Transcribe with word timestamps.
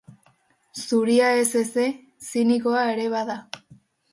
Zuria 0.83 1.27
ez 1.43 1.51
eze, 1.61 1.85
zinikoa 2.31 2.87
ere 2.95 3.07
bada. 3.17 3.37